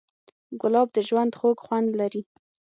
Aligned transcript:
ګلاب 0.61 0.87
د 0.93 0.97
ژوند 1.07 1.31
خوږ 1.39 1.57
خوند 1.65 1.89
لري. 1.99 2.21